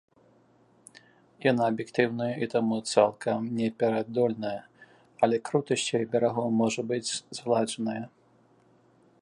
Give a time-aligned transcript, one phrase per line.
[1.51, 4.57] Яна аб'ектыўная і таму цалкам непераадольная,
[5.27, 8.03] але крутасць яе берагоў можа быць згладжаная.